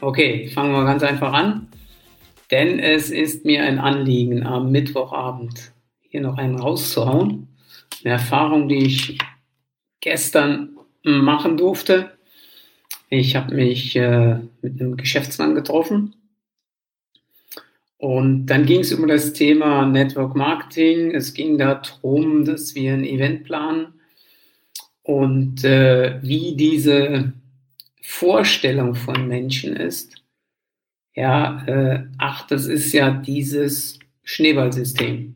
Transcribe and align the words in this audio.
Okay, 0.00 0.48
fangen 0.48 0.72
wir 0.72 0.84
ganz 0.84 1.02
einfach 1.02 1.32
an. 1.32 1.68
Denn 2.50 2.78
es 2.78 3.10
ist 3.10 3.44
mir 3.44 3.64
ein 3.64 3.78
Anliegen, 3.78 4.46
am 4.46 4.70
Mittwochabend 4.70 5.72
hier 6.08 6.20
noch 6.20 6.38
einen 6.38 6.58
rauszuhauen. 6.58 7.48
Eine 8.04 8.14
Erfahrung, 8.14 8.68
die 8.68 8.86
ich 8.86 9.18
gestern 10.00 10.78
machen 11.02 11.56
durfte. 11.56 12.12
Ich 13.10 13.36
habe 13.36 13.54
mich 13.54 13.96
äh, 13.96 14.38
mit 14.62 14.80
einem 14.80 14.96
Geschäftsmann 14.96 15.54
getroffen 15.54 16.14
und 17.98 18.46
dann 18.46 18.64
ging 18.64 18.80
es 18.80 18.92
um 18.92 19.08
das 19.08 19.32
Thema 19.32 19.84
Network 19.84 20.36
Marketing. 20.36 21.14
Es 21.14 21.34
ging 21.34 21.58
darum, 21.58 22.44
dass 22.44 22.74
wir 22.76 22.92
ein 22.92 23.04
Event 23.04 23.44
planen 23.44 23.94
und 25.02 25.64
äh, 25.64 26.20
wie 26.22 26.54
diese 26.54 27.32
Vorstellung 28.02 28.94
von 28.94 29.28
Menschen 29.28 29.76
ist. 29.76 30.22
Ja, 31.14 31.64
äh, 31.66 32.06
ach, 32.18 32.46
das 32.46 32.66
ist 32.66 32.92
ja 32.92 33.10
dieses 33.10 33.98
Schneeballsystem. 34.22 35.34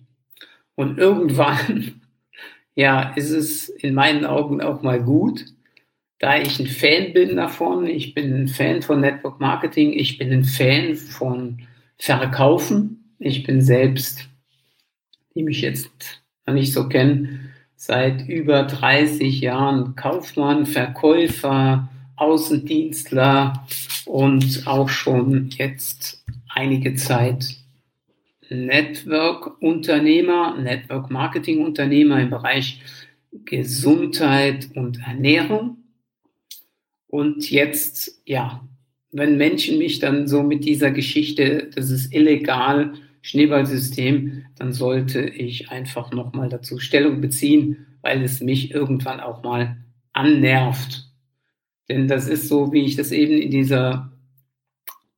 Und 0.74 0.98
irgendwann, 0.98 2.00
ja, 2.74 3.12
ist 3.14 3.30
es 3.30 3.68
in 3.68 3.94
meinen 3.94 4.24
Augen 4.24 4.60
auch 4.60 4.82
mal 4.82 5.02
gut, 5.02 5.44
da 6.22 6.38
ich 6.38 6.60
ein 6.60 6.68
Fan 6.68 7.12
bin 7.12 7.36
davon. 7.36 7.84
Ich 7.86 8.14
bin 8.14 8.32
ein 8.32 8.48
Fan 8.48 8.80
von 8.80 9.00
Network 9.00 9.40
Marketing. 9.40 9.92
Ich 9.92 10.18
bin 10.18 10.32
ein 10.32 10.44
Fan 10.44 10.94
von 10.94 11.66
verkaufen. 11.98 13.16
Ich 13.18 13.42
bin 13.42 13.60
selbst, 13.60 14.28
die 15.34 15.42
mich 15.42 15.62
jetzt 15.62 15.90
noch 16.46 16.54
nicht 16.54 16.72
so 16.72 16.88
kennen, 16.88 17.52
seit 17.74 18.28
über 18.28 18.62
30 18.62 19.40
Jahren 19.40 19.96
Kaufmann, 19.96 20.66
Verkäufer, 20.66 21.88
Außendienstler 22.16 23.66
und 24.06 24.66
auch 24.66 24.88
schon 24.88 25.50
jetzt 25.50 26.24
einige 26.48 26.94
Zeit 26.94 27.56
Network-Unternehmer, 28.48 30.56
Network-Marketing-Unternehmer 30.58 32.20
im 32.20 32.30
Bereich 32.30 32.80
Gesundheit 33.44 34.70
und 34.74 35.00
Ernährung. 35.06 35.78
Und 37.08 37.50
jetzt, 37.50 38.22
ja, 38.26 38.66
wenn 39.10 39.36
Menschen 39.36 39.78
mich 39.78 39.98
dann 39.98 40.28
so 40.28 40.42
mit 40.42 40.64
dieser 40.64 40.90
Geschichte, 40.90 41.70
das 41.74 41.90
ist 41.90 42.12
illegal, 42.12 42.94
Schneeballsystem, 43.22 44.44
dann 44.56 44.72
sollte 44.72 45.22
ich 45.22 45.70
einfach 45.70 46.12
nochmal 46.12 46.48
dazu 46.48 46.78
Stellung 46.78 47.20
beziehen, 47.20 47.86
weil 48.02 48.22
es 48.22 48.40
mich 48.40 48.72
irgendwann 48.72 49.20
auch 49.20 49.42
mal 49.42 49.76
annervt. 50.12 51.11
Denn 51.88 52.08
das 52.08 52.28
ist 52.28 52.48
so, 52.48 52.72
wie 52.72 52.84
ich 52.84 52.96
das 52.96 53.12
eben 53.12 53.38
in 53.38 53.50
dieser, 53.50 54.12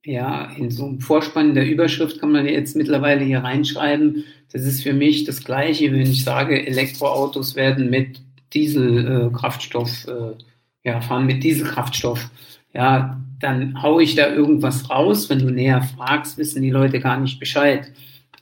ja, 0.04 0.50
in 0.56 0.70
so 0.70 0.86
einem 0.86 1.00
Vorspann 1.00 1.54
der 1.54 1.68
Überschrift 1.68 2.20
kann 2.20 2.32
man 2.32 2.46
jetzt 2.46 2.76
mittlerweile 2.76 3.24
hier 3.24 3.40
reinschreiben. 3.40 4.24
Das 4.52 4.62
ist 4.62 4.82
für 4.82 4.92
mich 4.92 5.24
das 5.24 5.44
Gleiche, 5.44 5.92
wenn 5.92 6.02
ich 6.02 6.24
sage, 6.24 6.66
Elektroautos 6.66 7.56
werden 7.56 7.90
mit 7.90 8.20
Dieselkraftstoff, 8.52 10.06
äh, 10.06 10.88
ja, 10.88 11.00
fahren 11.00 11.26
mit 11.26 11.42
Dieselkraftstoff. 11.42 12.30
Ja, 12.72 13.20
dann 13.40 13.82
haue 13.82 14.02
ich 14.02 14.14
da 14.14 14.32
irgendwas 14.32 14.90
raus. 14.90 15.30
Wenn 15.30 15.40
du 15.40 15.50
näher 15.50 15.82
fragst, 15.82 16.38
wissen 16.38 16.62
die 16.62 16.70
Leute 16.70 17.00
gar 17.00 17.18
nicht 17.20 17.38
Bescheid. 17.38 17.92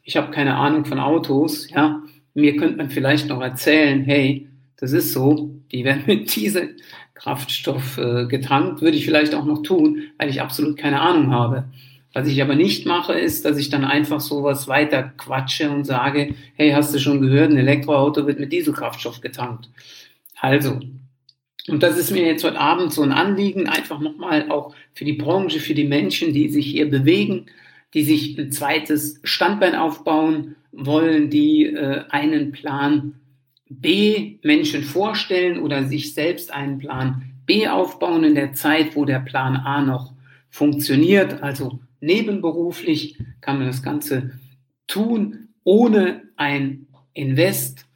Ich 0.04 0.16
habe 0.16 0.32
keine 0.32 0.56
Ahnung 0.56 0.84
von 0.84 0.98
Autos, 0.98 1.70
ja. 1.70 2.02
Mir 2.34 2.56
könnte 2.56 2.78
man 2.78 2.90
vielleicht 2.90 3.28
noch 3.28 3.42
erzählen, 3.42 4.02
hey, 4.04 4.48
das 4.76 4.92
ist 4.92 5.12
so, 5.12 5.54
die 5.70 5.84
werden 5.84 6.02
mit 6.06 6.28
Dieselkraftstoff 7.22 7.98
äh, 7.98 8.26
getankt, 8.26 8.82
würde 8.82 8.96
ich 8.96 9.04
vielleicht 9.04 9.34
auch 9.34 9.44
noch 9.44 9.62
tun, 9.62 10.02
weil 10.18 10.28
ich 10.28 10.40
absolut 10.40 10.76
keine 10.76 11.00
Ahnung 11.00 11.30
habe. 11.30 11.64
Was 12.12 12.28
ich 12.28 12.42
aber 12.42 12.54
nicht 12.54 12.84
mache, 12.84 13.14
ist, 13.14 13.44
dass 13.44 13.56
ich 13.56 13.70
dann 13.70 13.84
einfach 13.84 14.20
sowas 14.20 14.68
weiter 14.68 15.02
quatsche 15.16 15.70
und 15.70 15.84
sage, 15.84 16.34
hey, 16.56 16.72
hast 16.72 16.94
du 16.94 16.98
schon 16.98 17.22
gehört, 17.22 17.50
ein 17.50 17.56
Elektroauto 17.56 18.26
wird 18.26 18.38
mit 18.38 18.52
Dieselkraftstoff 18.52 19.20
getankt. 19.20 19.70
Also, 20.38 20.80
und 21.68 21.82
das 21.82 21.96
ist 21.96 22.10
mir 22.10 22.26
jetzt 22.26 22.44
heute 22.44 22.60
Abend 22.60 22.92
so 22.92 23.02
ein 23.02 23.12
Anliegen, 23.12 23.68
einfach 23.68 24.00
nochmal 24.00 24.50
auch 24.50 24.74
für 24.92 25.04
die 25.04 25.14
Branche, 25.14 25.60
für 25.60 25.74
die 25.74 25.86
Menschen, 25.86 26.34
die 26.34 26.48
sich 26.48 26.66
hier 26.66 26.90
bewegen, 26.90 27.46
die 27.94 28.02
sich 28.02 28.36
ein 28.36 28.50
zweites 28.52 29.20
Standbein 29.22 29.74
aufbauen 29.74 30.56
wollen, 30.72 31.30
die 31.30 31.66
äh, 31.66 32.02
einen 32.10 32.52
Plan 32.52 33.14
B 33.80 34.38
Menschen 34.42 34.82
vorstellen 34.82 35.58
oder 35.58 35.84
sich 35.84 36.14
selbst 36.14 36.52
einen 36.52 36.78
Plan 36.78 37.22
B 37.46 37.68
aufbauen 37.68 38.24
in 38.24 38.34
der 38.34 38.52
Zeit, 38.52 38.94
wo 38.96 39.04
der 39.04 39.20
Plan 39.20 39.56
A 39.56 39.80
noch 39.82 40.12
funktioniert. 40.50 41.42
Also 41.42 41.80
nebenberuflich 42.00 43.18
kann 43.40 43.58
man 43.58 43.66
das 43.66 43.82
Ganze 43.82 44.32
tun, 44.86 45.48
ohne 45.64 46.22
ein 46.36 46.86
Invest 47.14 47.86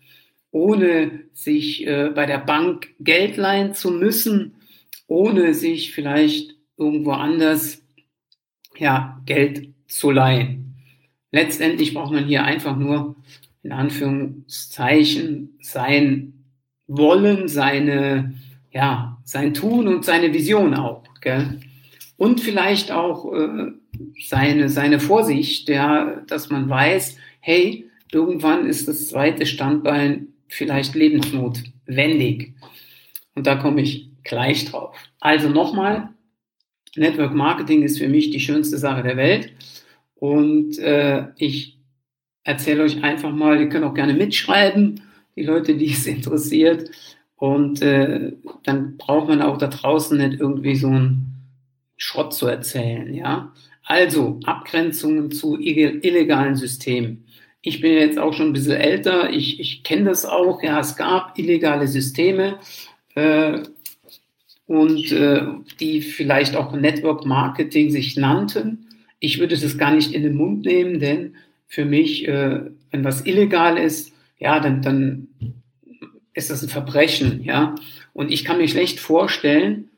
ohne 0.56 1.20
sich 1.34 1.87
äh, 1.87 2.10
bei 2.14 2.25
der 2.25 2.38
Bank 2.38 2.88
Geld 2.98 3.37
leihen 3.37 3.75
zu 3.75 3.91
müssen, 3.91 4.54
ohne 5.06 5.53
sich 5.53 5.93
vielleicht 5.93 6.54
irgendwo 6.78 7.12
anders 7.12 7.82
ja, 8.78 9.20
Geld 9.26 9.69
zu 9.87 10.10
leihen. 10.10 10.75
Letztendlich 11.31 11.93
braucht 11.93 12.12
man 12.12 12.25
hier 12.25 12.44
einfach 12.44 12.75
nur 12.75 13.16
in 13.66 13.72
Anführungszeichen 13.72 15.59
sein 15.60 16.44
Wollen, 16.87 17.49
seine, 17.49 18.34
ja, 18.71 19.19
sein 19.25 19.54
Tun 19.54 19.88
und 19.88 20.04
seine 20.04 20.32
Vision 20.32 20.75
auch. 20.75 21.03
Gell? 21.21 21.59
Und 22.16 22.41
vielleicht 22.41 22.93
auch 22.93 23.32
äh, 23.34 23.72
seine, 24.25 24.69
seine 24.69 25.00
Vorsicht, 25.00 25.69
ja, 25.69 26.22
dass 26.28 26.49
man 26.49 26.69
weiß, 26.69 27.16
hey, 27.41 27.91
irgendwann 28.12 28.69
ist 28.69 28.87
das 28.87 29.09
zweite 29.09 29.47
Standbein 29.47 30.28
vielleicht 30.47 30.94
lebensnotwendig. 30.94 32.55
Und 33.34 33.49
da 33.49 33.56
komme 33.56 33.81
ich 33.81 34.10
gleich 34.22 34.66
drauf. 34.66 34.97
Also 35.19 35.49
nochmal, 35.49 36.10
Network 36.94 37.34
Marketing 37.34 37.82
ist 37.82 37.99
für 37.99 38.09
mich 38.09 38.31
die 38.31 38.41
schönste 38.41 38.78
Sache 38.78 39.03
der 39.03 39.16
Welt. 39.16 39.53
Und 40.15 40.78
äh, 40.78 41.26
ich 41.37 41.75
erzähle 42.46 42.84
euch 42.84 43.02
einfach 43.02 43.32
mal, 43.32 43.60
ihr 43.60 43.68
könnt 43.68 43.84
auch 43.84 43.94
gerne 43.94 44.14
mitschreiben, 44.14 45.02
die 45.34 45.42
Leute, 45.42 45.74
die 45.74 45.90
es 45.90 46.06
interessiert. 46.06 46.90
Und 47.36 47.82
äh, 47.82 48.32
dann 48.62 48.96
braucht 48.96 49.28
man 49.28 49.42
auch 49.42 49.58
da 49.58 49.66
draußen 49.66 50.16
nicht 50.16 50.40
irgendwie 50.40 50.76
so 50.76 50.86
einen 50.86 51.34
Schrott 51.98 52.32
zu 52.32 52.46
erzählen. 52.46 53.12
Ja? 53.12 53.52
Also 53.84 54.40
Abgrenzungen 54.44 55.30
zu 55.30 55.58
illegalen 55.58 56.56
Systemen. 56.56 57.26
Ich 57.60 57.80
bin 57.80 57.92
jetzt 57.92 58.18
auch 58.18 58.32
schon 58.32 58.48
ein 58.48 58.52
bisschen 58.52 58.76
älter, 58.80 59.30
ich, 59.30 59.60
ich 59.60 59.82
kenne 59.82 60.04
das 60.04 60.24
auch. 60.24 60.62
Ja, 60.62 60.78
es 60.80 60.96
gab 60.96 61.36
illegale 61.36 61.88
Systeme 61.88 62.58
äh, 63.16 63.58
und 64.66 65.10
äh, 65.12 65.42
die 65.80 66.00
vielleicht 66.00 66.54
auch 66.54 66.72
Network 66.72 67.26
Marketing 67.26 67.90
sich 67.90 68.16
nannten. 68.16 68.86
Ich 69.18 69.40
würde 69.40 69.58
das 69.58 69.78
gar 69.78 69.92
nicht 69.92 70.12
in 70.12 70.22
den 70.22 70.36
Mund 70.36 70.64
nehmen, 70.64 71.00
denn 71.00 71.34
für 71.66 71.84
mich, 71.84 72.27
äh, 72.28 72.60
wenn 72.91 73.04
was 73.04 73.27
illegal 73.27 73.77
ist, 73.77 74.12
ja, 74.38 74.60
dann, 74.60 74.82
dann 74.82 75.28
ist 76.34 76.50
das 76.50 76.62
ein 76.62 76.69
Verbrechen, 76.69 77.43
ja. 77.43 77.75
Und 78.12 78.31
ich 78.31 78.44
kann 78.44 78.59
mir 78.59 78.69
schlecht 78.69 79.00
vorstellen, 79.00 79.91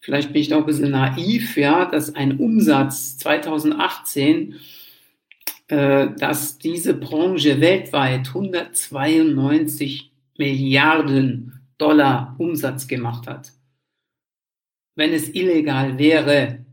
vielleicht 0.00 0.32
bin 0.32 0.42
ich 0.42 0.48
da 0.48 0.58
ein 0.58 0.66
bisschen 0.66 0.90
naiv, 0.90 1.56
ja, 1.56 1.84
dass 1.84 2.14
ein 2.14 2.38
Umsatz 2.38 3.18
2018 3.18 4.54
äh, 5.68 6.08
dass 6.18 6.58
diese 6.58 6.94
Branche 6.94 7.60
weltweit 7.60 8.28
192 8.28 10.10
Milliarden 10.36 11.60
Dollar 11.78 12.34
Umsatz 12.38 12.86
gemacht 12.86 13.26
hat. 13.26 13.52
Wenn 14.94 15.12
es 15.12 15.28
illegal 15.34 15.98
wäre, 15.98 16.63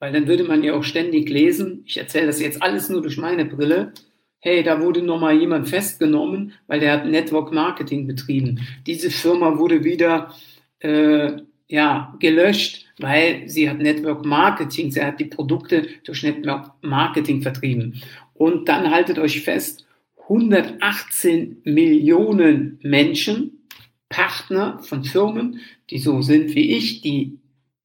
weil 0.00 0.12
dann 0.12 0.26
würde 0.26 0.44
man 0.44 0.64
ja 0.64 0.74
auch 0.74 0.82
ständig 0.82 1.28
lesen, 1.28 1.84
ich 1.86 1.98
erzähle 1.98 2.26
das 2.26 2.40
jetzt 2.40 2.62
alles 2.62 2.88
nur 2.88 3.02
durch 3.02 3.18
meine 3.18 3.44
Brille, 3.44 3.92
hey, 4.40 4.62
da 4.62 4.80
wurde 4.80 5.02
nochmal 5.02 5.38
jemand 5.38 5.68
festgenommen, 5.68 6.54
weil 6.66 6.80
der 6.80 6.92
hat 6.94 7.06
Network 7.06 7.52
Marketing 7.52 8.06
betrieben. 8.06 8.66
Diese 8.86 9.10
Firma 9.10 9.58
wurde 9.58 9.84
wieder 9.84 10.34
äh, 10.78 11.32
ja, 11.68 12.16
gelöscht, 12.18 12.86
weil 12.98 13.48
sie 13.48 13.68
hat 13.68 13.78
Network 13.78 14.24
Marketing, 14.24 14.90
sie 14.90 15.02
hat 15.02 15.20
die 15.20 15.26
Produkte 15.26 15.86
durch 16.04 16.22
Network 16.22 16.72
Marketing 16.80 17.42
vertrieben. 17.42 18.02
Und 18.32 18.68
dann 18.68 18.90
haltet 18.90 19.18
euch 19.18 19.42
fest, 19.42 19.86
118 20.22 21.58
Millionen 21.64 22.78
Menschen, 22.82 23.66
Partner 24.08 24.80
von 24.82 25.04
Firmen, 25.04 25.60
die 25.90 25.98
so 25.98 26.22
sind 26.22 26.54
wie 26.54 26.76
ich, 26.76 27.02
die 27.02 27.39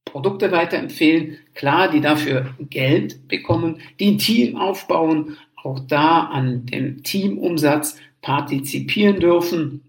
Produkte 0.05 0.51
weiterempfehlen, 0.51 1.37
klar, 1.53 1.91
die 1.91 2.01
dafür 2.01 2.55
Geld 2.69 3.27
bekommen, 3.27 3.81
die 3.99 4.11
ein 4.11 4.17
Team 4.17 4.55
aufbauen, 4.55 5.37
auch 5.61 5.79
da 5.79 6.25
an 6.25 6.65
dem 6.67 7.03
Teamumsatz 7.03 7.97
partizipieren 8.21 9.19
dürfen. 9.19 9.81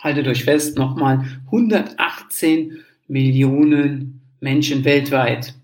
Haltet 0.00 0.28
euch 0.28 0.44
fest, 0.44 0.76
nochmal 0.78 1.26
118 1.46 2.84
Millionen 3.08 4.20
Menschen 4.40 4.84
weltweit. 4.84 5.54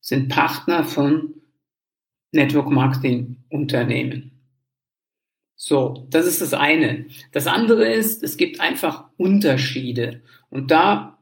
sind 0.00 0.28
Partner 0.28 0.84
von 0.84 1.34
Network 2.32 2.70
Marketing 2.70 3.36
Unternehmen. 3.50 4.32
So, 5.54 6.06
das 6.10 6.26
ist 6.26 6.40
das 6.40 6.54
eine. 6.54 7.06
Das 7.30 7.46
andere 7.46 7.88
ist, 7.88 8.22
es 8.22 8.36
gibt 8.36 8.58
einfach 8.58 9.04
Unterschiede. 9.16 10.22
Und 10.50 10.70
da 10.70 11.18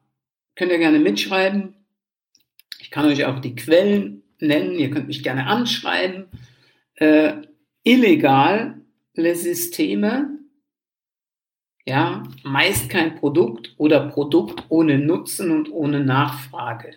könnt 0.54 0.72
ihr 0.72 0.78
gerne 0.78 0.98
mitschreiben. 0.98 1.74
Ich 2.90 2.92
kann 2.92 3.06
euch 3.06 3.24
auch 3.24 3.38
die 3.38 3.54
Quellen 3.54 4.24
nennen. 4.40 4.74
Ihr 4.76 4.90
könnt 4.90 5.06
mich 5.06 5.22
gerne 5.22 5.46
anschreiben. 5.46 6.24
Äh, 6.96 7.34
illegale 7.84 8.82
Systeme, 9.14 10.40
ja, 11.86 12.24
meist 12.42 12.90
kein 12.90 13.14
Produkt 13.14 13.74
oder 13.76 14.08
Produkt 14.08 14.64
ohne 14.70 14.98
Nutzen 14.98 15.52
und 15.52 15.70
ohne 15.70 16.00
Nachfrage. 16.00 16.96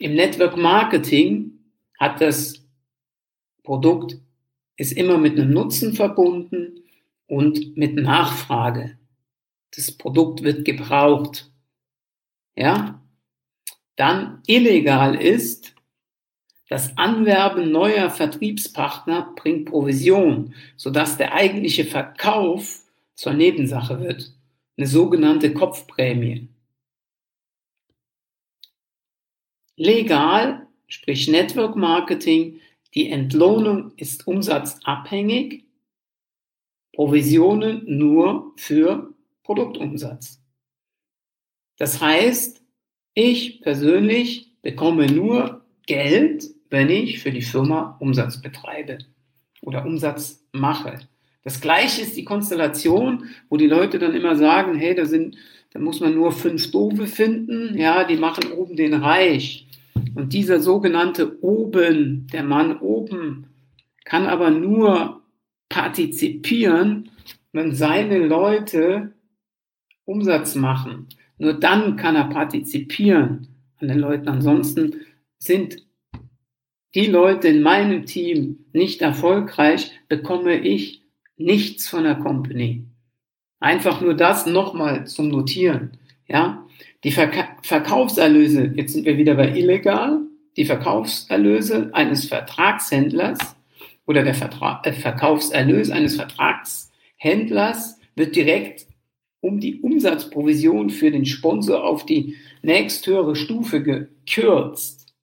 Im 0.00 0.16
Network 0.16 0.58
Marketing 0.58 1.60
hat 1.98 2.20
das 2.20 2.68
Produkt 3.62 4.18
ist 4.76 4.92
immer 4.92 5.16
mit 5.16 5.40
einem 5.40 5.50
Nutzen 5.50 5.94
verbunden 5.94 6.82
und 7.26 7.74
mit 7.78 7.96
Nachfrage. 7.96 8.98
Das 9.74 9.92
Produkt 9.92 10.42
wird 10.42 10.66
gebraucht. 10.66 11.50
Ja? 12.54 13.00
Dann 13.96 14.42
illegal 14.46 15.14
ist, 15.14 15.74
das 16.68 16.96
Anwerben 16.98 17.70
neuer 17.70 18.10
Vertriebspartner 18.10 19.34
bringt 19.36 19.70
Provision, 19.70 20.54
sodass 20.76 21.16
der 21.16 21.32
eigentliche 21.32 21.84
Verkauf 21.84 22.82
zur 23.14 23.34
Nebensache 23.34 24.00
wird. 24.00 24.32
Eine 24.76 24.86
sogenannte 24.86 25.54
Kopfprämie. 25.54 26.48
Legal, 29.76 30.66
sprich 30.88 31.28
Network 31.28 31.76
Marketing, 31.76 32.60
die 32.94 33.10
Entlohnung 33.10 33.92
ist 33.96 34.26
umsatzabhängig, 34.26 35.64
Provisionen 36.94 37.82
nur 37.86 38.54
für 38.56 39.14
Produktumsatz. 39.42 40.42
Das 41.76 42.00
heißt, 42.00 42.65
ich 43.16 43.62
persönlich 43.62 44.52
bekomme 44.60 45.06
nur 45.06 45.62
Geld, 45.86 46.44
wenn 46.68 46.90
ich 46.90 47.20
für 47.20 47.30
die 47.30 47.42
Firma 47.42 47.96
Umsatz 47.98 48.42
betreibe 48.42 48.98
oder 49.62 49.86
Umsatz 49.86 50.44
mache. 50.52 50.98
Das 51.42 51.60
gleiche 51.62 52.02
ist 52.02 52.16
die 52.16 52.24
Konstellation, 52.24 53.24
wo 53.48 53.56
die 53.56 53.68
Leute 53.68 53.98
dann 53.98 54.14
immer 54.14 54.36
sagen, 54.36 54.74
hey, 54.74 54.94
da 54.94 55.06
sind, 55.06 55.36
da 55.72 55.80
muss 55.80 56.00
man 56.00 56.14
nur 56.14 56.30
fünf 56.30 56.70
Doofe 56.70 57.06
finden, 57.06 57.78
ja, 57.78 58.04
die 58.04 58.16
machen 58.16 58.52
oben 58.52 58.76
den 58.76 58.92
Reich. 58.92 59.66
Und 60.14 60.34
dieser 60.34 60.60
sogenannte 60.60 61.42
oben, 61.42 62.26
der 62.32 62.42
Mann 62.42 62.78
oben, 62.80 63.46
kann 64.04 64.26
aber 64.26 64.50
nur 64.50 65.22
partizipieren, 65.70 67.08
wenn 67.52 67.74
seine 67.74 68.18
Leute 68.18 69.12
Umsatz 70.04 70.54
machen. 70.54 71.08
Nur 71.38 71.54
dann 71.54 71.96
kann 71.96 72.16
er 72.16 72.24
partizipieren 72.24 73.48
an 73.78 73.88
den 73.88 73.98
Leuten. 73.98 74.28
Ansonsten 74.28 75.00
sind 75.38 75.86
die 76.94 77.06
Leute 77.06 77.48
in 77.48 77.62
meinem 77.62 78.06
Team 78.06 78.64
nicht 78.72 79.02
erfolgreich, 79.02 79.92
bekomme 80.08 80.58
ich 80.58 81.02
nichts 81.36 81.88
von 81.88 82.04
der 82.04 82.14
Company. 82.14 82.84
Einfach 83.60 84.00
nur 84.00 84.14
das 84.14 84.46
nochmal 84.46 85.06
zum 85.06 85.28
Notieren. 85.28 85.98
Ja, 86.26 86.66
die 87.04 87.10
Verka 87.10 87.56
Verkaufserlöse, 87.62 88.72
jetzt 88.74 88.94
sind 88.94 89.04
wir 89.04 89.16
wieder 89.16 89.34
bei 89.34 89.56
illegal, 89.56 90.20
die 90.56 90.64
Verkaufserlöse 90.64 91.90
eines 91.92 92.26
Vertragshändlers 92.26 93.38
oder 94.06 94.22
der 94.22 94.34
Vertra 94.34 94.80
äh, 94.84 94.92
Verkaufserlös 94.92 95.90
eines 95.90 96.16
Vertragshändlers 96.16 98.00
wird 98.14 98.34
direkt 98.34 98.86
um 99.40 99.60
die 99.60 99.80
Umsatzprovision 99.80 100.90
für 100.90 101.10
den 101.10 101.24
Sponsor 101.24 101.84
auf 101.84 102.06
die 102.06 102.36
nächsthöhere 102.62 103.36
Stufe 103.36 103.82
gekürzt. 103.82 105.14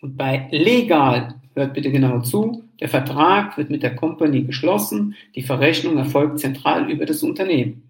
Und 0.00 0.16
bei 0.16 0.48
legal, 0.50 1.40
hört 1.54 1.74
bitte 1.74 1.90
genau 1.90 2.20
zu, 2.20 2.64
der 2.80 2.88
Vertrag 2.88 3.58
wird 3.58 3.70
mit 3.70 3.82
der 3.82 3.96
Company 3.96 4.42
geschlossen, 4.42 5.16
die 5.34 5.42
Verrechnung 5.42 5.98
erfolgt 5.98 6.38
zentral 6.38 6.90
über 6.90 7.06
das 7.06 7.22
Unternehmen. 7.22 7.82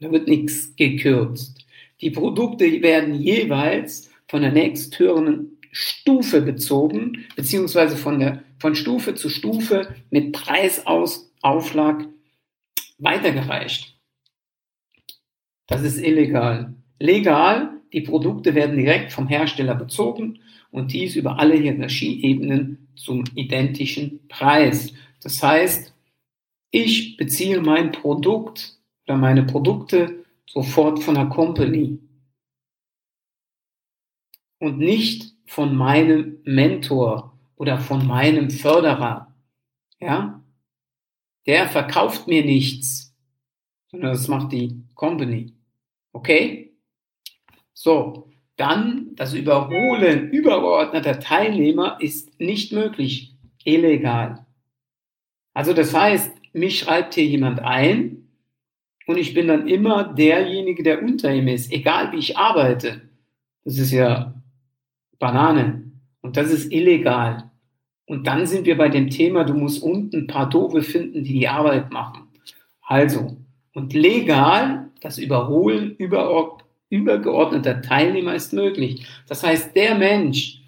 Da 0.00 0.10
wird 0.10 0.28
nichts 0.28 0.74
gekürzt. 0.76 1.66
Die 2.00 2.10
Produkte 2.10 2.64
werden 2.82 3.14
jeweils 3.14 4.10
von 4.28 4.42
der 4.42 4.52
nächsthöheren 4.52 5.58
Stufe 5.72 6.40
bezogen, 6.40 7.26
beziehungsweise 7.36 7.96
von, 7.96 8.20
der, 8.20 8.42
von 8.58 8.74
Stufe 8.74 9.14
zu 9.14 9.28
Stufe 9.28 9.94
mit 10.10 10.32
Preisaufschlag 10.32 12.06
weitergereicht. 12.98 13.97
Das 15.68 15.82
ist 15.82 15.98
illegal. 15.98 16.74
Legal, 16.98 17.80
die 17.92 18.00
Produkte 18.00 18.54
werden 18.54 18.76
direkt 18.76 19.12
vom 19.12 19.28
Hersteller 19.28 19.74
bezogen 19.74 20.40
und 20.70 20.92
dies 20.92 21.14
über 21.14 21.38
alle 21.38 21.54
Hierarchieebenen 21.56 22.88
zum 22.96 23.24
identischen 23.34 24.26
Preis. 24.28 24.92
Das 25.22 25.42
heißt, 25.42 25.94
ich 26.70 27.16
beziehe 27.16 27.60
mein 27.60 27.92
Produkt 27.92 28.78
oder 29.06 29.16
meine 29.16 29.44
Produkte 29.44 30.24
sofort 30.46 31.02
von 31.02 31.14
der 31.14 31.26
Company 31.26 31.98
und 34.58 34.78
nicht 34.78 35.34
von 35.46 35.76
meinem 35.76 36.38
Mentor 36.44 37.38
oder 37.56 37.78
von 37.78 38.06
meinem 38.06 38.50
Förderer. 38.50 39.34
Ja? 40.00 40.42
Der 41.46 41.68
verkauft 41.68 42.26
mir 42.26 42.44
nichts, 42.44 43.14
sondern 43.90 44.12
das 44.12 44.28
macht 44.28 44.52
die 44.52 44.82
Company. 44.94 45.57
Okay? 46.18 46.72
So, 47.74 48.28
dann 48.56 49.14
das 49.14 49.34
Überholen 49.34 50.30
übergeordneter 50.30 51.20
Teilnehmer 51.20 51.98
ist 52.00 52.40
nicht 52.40 52.72
möglich, 52.72 53.36
illegal. 53.62 54.44
Also 55.54 55.72
das 55.72 55.94
heißt, 55.94 56.32
mich 56.54 56.80
schreibt 56.80 57.14
hier 57.14 57.24
jemand 57.24 57.60
ein, 57.60 58.28
und 59.06 59.16
ich 59.16 59.32
bin 59.32 59.46
dann 59.48 59.68
immer 59.68 60.12
derjenige, 60.12 60.82
der 60.82 61.02
unter 61.02 61.32
ihm 61.32 61.48
ist, 61.48 61.72
egal 61.72 62.12
wie 62.12 62.18
ich 62.18 62.36
arbeite. 62.36 63.00
Das 63.64 63.78
ist 63.78 63.90
ja 63.90 64.34
Banane. 65.18 65.92
Und 66.20 66.36
das 66.36 66.50
ist 66.50 66.70
illegal. 66.70 67.50
Und 68.04 68.26
dann 68.26 68.44
sind 68.44 68.66
wir 68.66 68.76
bei 68.76 68.90
dem 68.90 69.08
Thema, 69.08 69.44
du 69.44 69.54
musst 69.54 69.82
unten 69.82 70.16
ein 70.16 70.26
paar 70.26 70.50
Doofe 70.50 70.82
finden, 70.82 71.24
die 71.24 71.32
die 71.32 71.48
Arbeit 71.48 71.90
machen. 71.90 72.28
Also, 72.82 73.38
und 73.78 73.94
legal, 73.94 74.88
das 75.00 75.18
Überholen 75.18 75.94
übergeordneter 76.90 77.80
Teilnehmer 77.80 78.34
ist 78.34 78.52
möglich. 78.52 79.06
Das 79.28 79.44
heißt, 79.44 79.76
der 79.76 79.94
Mensch, 79.94 80.60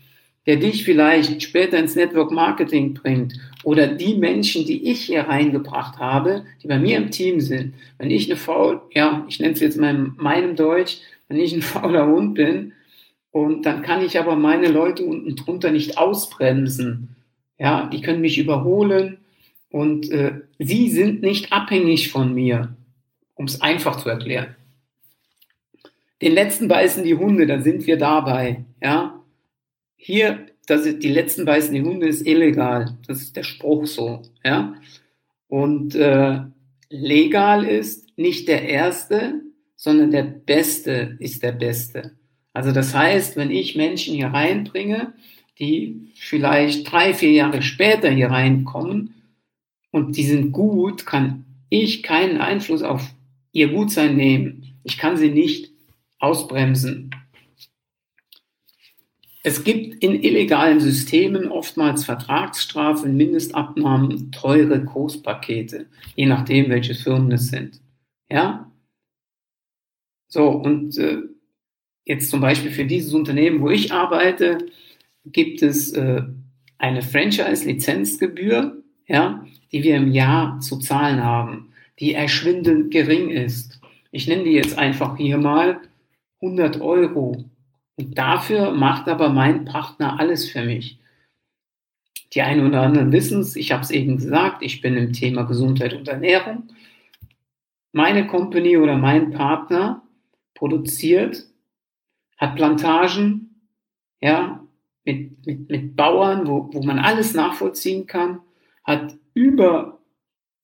der 0.46 0.56
dich 0.56 0.84
vielleicht 0.84 1.42
später 1.42 1.76
ins 1.76 1.96
Network 1.96 2.30
Marketing 2.30 2.94
bringt 2.94 3.34
oder 3.64 3.88
die 3.88 4.14
Menschen, 4.14 4.64
die 4.64 4.88
ich 4.88 5.00
hier 5.00 5.22
reingebracht 5.22 5.98
habe, 5.98 6.44
die 6.62 6.68
bei 6.68 6.78
mir 6.78 6.98
im 6.98 7.10
Team 7.10 7.40
sind, 7.40 7.74
wenn 7.98 8.12
ich 8.12 8.30
eine 8.30 8.36
faul, 8.36 8.80
ja, 8.92 9.26
ich 9.28 9.40
nenne 9.40 9.54
es 9.54 9.60
jetzt 9.60 9.76
meinem, 9.76 10.14
meinem 10.16 10.54
Deutsch, 10.54 10.98
wenn 11.26 11.40
ich 11.40 11.52
ein 11.52 11.62
fauler 11.74 12.06
Hund 12.06 12.36
bin 12.36 12.74
und 13.32 13.66
dann 13.66 13.82
kann 13.82 14.04
ich 14.04 14.20
aber 14.20 14.36
meine 14.36 14.68
Leute 14.68 15.04
unten 15.04 15.34
drunter 15.34 15.72
nicht 15.72 15.98
ausbremsen. 15.98 17.16
Ja, 17.58 17.90
die 17.92 18.02
können 18.02 18.20
mich 18.20 18.38
überholen 18.38 19.18
und 19.68 20.10
äh, 20.12 20.42
sie 20.60 20.88
sind 20.90 21.22
nicht 21.22 21.52
abhängig 21.52 22.12
von 22.12 22.32
mir, 22.32 22.76
um 23.40 23.46
es 23.46 23.62
einfach 23.62 23.96
zu 23.96 24.10
erklären. 24.10 24.54
Den 26.20 26.32
letzten 26.32 26.68
beißen 26.68 27.04
die 27.04 27.14
Hunde, 27.14 27.46
dann 27.46 27.62
sind 27.62 27.86
wir 27.86 27.96
dabei. 27.96 28.66
Ja, 28.82 29.24
hier 29.96 30.46
das 30.66 30.84
ist, 30.84 31.02
die 31.02 31.08
letzten 31.08 31.46
beißen 31.46 31.72
die 31.72 31.80
Hunde 31.80 32.06
ist 32.06 32.26
illegal. 32.26 32.98
Das 33.06 33.22
ist 33.22 33.34
der 33.36 33.42
Spruch 33.44 33.86
so, 33.86 34.20
ja. 34.44 34.74
Und 35.48 35.94
äh, 35.94 36.40
legal 36.90 37.64
ist 37.64 38.14
nicht 38.18 38.46
der 38.46 38.68
Erste, 38.68 39.40
sondern 39.74 40.10
der 40.10 40.24
Beste 40.24 41.16
ist 41.18 41.42
der 41.42 41.52
Beste. 41.52 42.12
Also 42.52 42.72
das 42.72 42.94
heißt, 42.94 43.38
wenn 43.38 43.50
ich 43.50 43.74
Menschen 43.74 44.14
hier 44.14 44.28
reinbringe, 44.28 45.14
die 45.58 46.12
vielleicht 46.14 46.92
drei, 46.92 47.14
vier 47.14 47.32
Jahre 47.32 47.62
später 47.62 48.10
hier 48.10 48.30
reinkommen 48.30 49.14
und 49.92 50.18
die 50.18 50.24
sind 50.24 50.52
gut, 50.52 51.06
kann 51.06 51.46
ich 51.70 52.02
keinen 52.02 52.36
Einfluss 52.36 52.82
auf 52.82 53.00
ihr 53.52 53.68
Gutsein 53.68 54.16
nehmen. 54.16 54.78
Ich 54.84 54.98
kann 54.98 55.16
sie 55.16 55.30
nicht 55.30 55.72
ausbremsen. 56.18 57.10
Es 59.42 59.64
gibt 59.64 60.02
in 60.04 60.22
illegalen 60.22 60.80
Systemen 60.80 61.48
oftmals 61.48 62.04
Vertragsstrafen, 62.04 63.16
Mindestabnahmen, 63.16 64.32
teure 64.32 64.84
Kurspakete, 64.84 65.86
je 66.14 66.26
nachdem, 66.26 66.68
welche 66.68 66.94
Firmen 66.94 67.32
es 67.32 67.48
sind. 67.48 67.80
Ja? 68.28 68.70
So, 70.28 70.48
und 70.48 70.98
äh, 70.98 71.22
jetzt 72.04 72.30
zum 72.30 72.40
Beispiel 72.40 72.70
für 72.70 72.84
dieses 72.84 73.14
Unternehmen, 73.14 73.62
wo 73.62 73.70
ich 73.70 73.92
arbeite, 73.92 74.58
gibt 75.24 75.62
es 75.62 75.92
äh, 75.92 76.22
eine 76.76 77.02
Franchise-Lizenzgebühr, 77.02 78.82
ja, 79.06 79.44
die 79.72 79.82
wir 79.82 79.96
im 79.96 80.12
Jahr 80.12 80.60
zu 80.60 80.78
zahlen 80.78 81.24
haben, 81.24 81.69
die 82.00 82.14
erschwindend 82.14 82.90
gering 82.90 83.30
ist. 83.30 83.80
Ich 84.10 84.26
nenne 84.26 84.44
die 84.44 84.52
jetzt 84.52 84.78
einfach 84.78 85.16
hier 85.16 85.36
mal 85.36 85.80
100 86.40 86.80
Euro. 86.80 87.44
Und 87.96 88.18
dafür 88.18 88.72
macht 88.72 89.08
aber 89.08 89.28
mein 89.28 89.66
Partner 89.66 90.18
alles 90.18 90.48
für 90.50 90.64
mich. 90.64 90.98
Die 92.32 92.42
einen 92.42 92.66
oder 92.66 92.82
anderen 92.82 93.12
wissen 93.12 93.40
es, 93.40 93.56
ich 93.56 93.72
habe 93.72 93.82
es 93.82 93.90
eben 93.90 94.16
gesagt, 94.16 94.62
ich 94.62 94.80
bin 94.80 94.96
im 94.96 95.12
Thema 95.12 95.42
Gesundheit 95.42 95.92
und 95.92 96.08
Ernährung. 96.08 96.68
Meine 97.92 98.26
Company 98.26 98.78
oder 98.78 98.96
mein 98.96 99.32
Partner 99.32 100.02
produziert, 100.54 101.44
hat 102.38 102.56
Plantagen, 102.56 103.66
ja, 104.20 104.64
mit, 105.04 105.44
mit, 105.44 105.68
mit 105.68 105.96
Bauern, 105.96 106.46
wo, 106.46 106.70
wo 106.72 106.82
man 106.82 106.98
alles 106.98 107.34
nachvollziehen 107.34 108.06
kann, 108.06 108.40
hat 108.84 109.14
über 109.34 109.99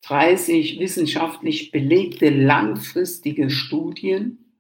30 0.03 0.79
wissenschaftlich 0.79 1.73
belegte 1.73 2.31
langfristige 2.31 3.51
Studien, 3.51 4.53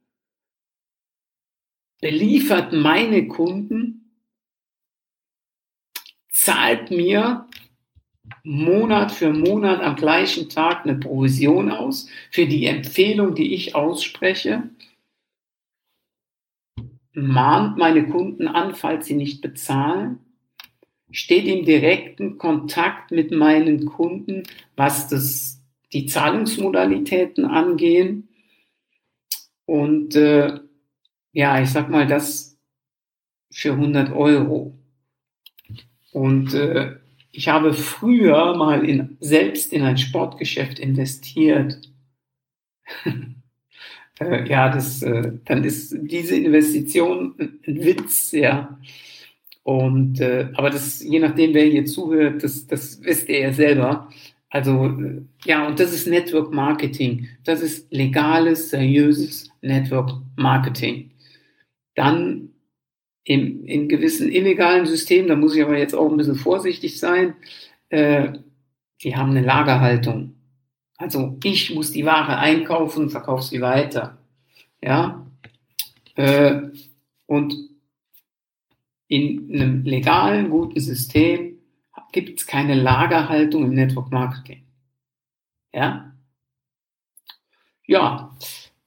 beliefert 2.00 2.72
meine 2.72 3.28
Kunden, 3.28 4.12
zahlt 6.28 6.90
mir 6.90 7.48
Monat 8.42 9.12
für 9.12 9.32
Monat 9.32 9.80
am 9.80 9.96
gleichen 9.96 10.48
Tag 10.48 10.84
eine 10.84 10.98
Provision 10.98 11.70
aus 11.70 12.08
für 12.30 12.46
die 12.46 12.66
Empfehlung, 12.66 13.34
die 13.34 13.54
ich 13.54 13.74
ausspreche, 13.74 14.70
mahnt 17.12 17.78
meine 17.78 18.08
Kunden 18.08 18.46
an, 18.46 18.74
falls 18.74 19.06
sie 19.06 19.14
nicht 19.14 19.40
bezahlen, 19.40 20.25
steht 21.10 21.46
im 21.46 21.64
direkten 21.64 22.38
Kontakt 22.38 23.10
mit 23.10 23.30
meinen 23.30 23.86
Kunden, 23.86 24.42
was 24.76 25.08
das, 25.08 25.62
die 25.92 26.06
Zahlungsmodalitäten 26.06 27.44
angehen. 27.44 28.28
Und 29.64 30.14
äh, 30.16 30.60
ja, 31.32 31.60
ich 31.60 31.70
sag 31.70 31.90
mal, 31.90 32.06
das 32.06 32.58
für 33.50 33.72
100 33.72 34.12
Euro. 34.12 34.78
Und 36.12 36.54
äh, 36.54 36.96
ich 37.30 37.48
habe 37.48 37.75
früher 37.75 38.56
mal 38.56 38.88
in, 38.88 39.18
selbst 39.20 39.72
in 39.72 39.82
ein 39.82 39.98
Sportgeschäft 39.98 40.78
investiert. 40.78 41.92
äh, 44.20 44.48
ja, 44.48 44.70
das, 44.70 45.02
äh, 45.02 45.32
dann 45.44 45.62
ist 45.64 45.94
diese 46.00 46.36
Investition 46.36 47.34
ein 47.38 47.84
Witz, 47.84 48.32
ja. 48.32 48.78
Und 49.66 50.20
äh, 50.20 50.49
aber 50.54 50.70
das, 50.70 51.02
je 51.02 51.18
nachdem, 51.18 51.52
wer 51.52 51.64
hier 51.64 51.85
zuhört, 51.87 52.44
das, 52.44 52.68
das 52.68 53.02
wisst 53.02 53.28
ihr 53.28 53.40
ja 53.40 53.52
selber. 53.52 54.08
Also 54.49 54.87
äh, 54.87 55.23
ja, 55.44 55.66
und 55.66 55.80
das 55.80 55.92
ist 55.92 56.06
Network 56.06 56.52
Marketing. 56.52 57.26
Das 57.42 57.62
ist 57.62 57.92
legales, 57.92 58.70
seriöses 58.70 59.50
Network 59.62 60.20
Marketing. 60.37 61.11
Dann 61.96 62.50
im, 63.25 63.64
in 63.64 63.88
gewissen 63.88 64.30
illegalen 64.30 64.87
Systemen, 64.87 65.26
da 65.26 65.35
muss 65.35 65.56
ich 65.56 65.64
aber 65.64 65.76
jetzt 65.76 65.96
auch 65.96 66.08
ein 66.12 66.16
bisschen 66.16 66.37
vorsichtig 66.37 67.00
sein, 67.00 67.35
äh, 67.88 68.35
die 69.02 69.16
haben 69.16 69.30
eine 69.30 69.42
Lagerhaltung. 69.44 70.37
Also 70.96 71.38
ich 71.42 71.75
muss 71.75 71.90
die 71.90 72.06
Ware 72.06 72.38
einkaufen 72.38 73.11
verkaufe 73.11 73.42
sie 73.42 73.61
weiter. 73.61 74.16
Ja. 74.80 75.26
Äh, 76.14 76.68
und 77.26 77.75
in 79.08 79.52
einem 79.52 79.84
legalen, 79.84 80.50
guten 80.50 80.80
System 80.80 81.56
gibt 82.12 82.40
es 82.40 82.46
keine 82.46 82.75
Lagerhaltung 82.75 83.64
im 83.64 83.75
Network 83.75 84.10
Marketing. 84.10 84.64
Ja? 85.72 86.12
Ja. 87.86 88.36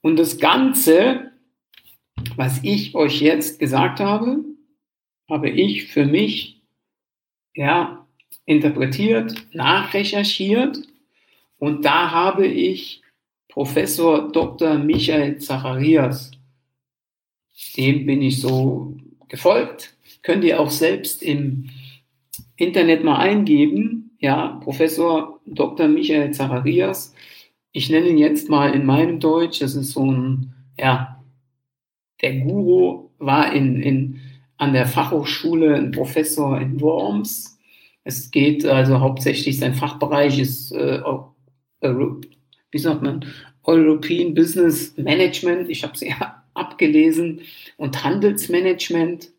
Und 0.01 0.17
das 0.17 0.39
Ganze, 0.39 1.31
was 2.35 2.63
ich 2.63 2.95
euch 2.95 3.21
jetzt 3.21 3.59
gesagt 3.59 3.99
habe, 3.99 4.43
habe 5.29 5.49
ich 5.49 5.87
für 5.87 6.05
mich, 6.05 6.61
ja, 7.53 8.07
interpretiert, 8.45 9.35
nachrecherchiert 9.53 10.79
und 11.59 11.85
da 11.85 12.09
habe 12.09 12.47
ich 12.47 13.03
Professor 13.47 14.31
Dr. 14.31 14.75
Michael 14.75 15.37
Zacharias, 15.37 16.31
dem 17.77 18.05
bin 18.07 18.23
ich 18.23 18.41
so 18.41 18.97
gefolgt 19.27 19.95
könnt 20.21 20.43
ihr 20.43 20.59
auch 20.59 20.69
selbst 20.69 21.23
im 21.23 21.69
Internet 22.55 23.03
mal 23.03 23.17
eingeben. 23.17 24.11
Ja, 24.19 24.59
Professor 24.63 25.39
Dr. 25.45 25.87
Michael 25.87 26.31
Zacharias. 26.31 27.13
Ich 27.71 27.89
nenne 27.89 28.09
ihn 28.09 28.17
jetzt 28.17 28.49
mal 28.49 28.73
in 28.73 28.85
meinem 28.85 29.19
Deutsch. 29.19 29.59
Das 29.59 29.75
ist 29.75 29.91
so 29.91 30.11
ein, 30.11 30.53
ja, 30.77 31.23
der 32.21 32.39
Guru 32.39 33.09
war 33.17 33.53
in, 33.53 33.81
in, 33.81 34.19
an 34.57 34.73
der 34.73 34.87
Fachhochschule 34.87 35.75
ein 35.75 35.91
Professor 35.91 36.59
in 36.59 36.81
Worms. 36.81 37.57
Es 38.03 38.31
geht 38.31 38.65
also 38.65 38.99
hauptsächlich, 38.99 39.59
sein 39.59 39.75
Fachbereich 39.75 40.39
ist, 40.39 40.71
äh, 40.71 41.01
wie 41.81 42.77
sagt 42.77 43.03
man, 43.03 43.25
European 43.63 44.33
Business 44.33 44.97
Management. 44.97 45.69
Ich 45.69 45.83
habe 45.83 45.93
es 45.93 46.01
ja 46.01 46.43
abgelesen 46.53 47.41
und 47.77 48.03
Handelsmanagement 48.03 49.31